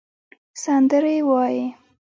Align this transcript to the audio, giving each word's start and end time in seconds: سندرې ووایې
سندرې 0.63 1.17
ووایې 1.27 1.65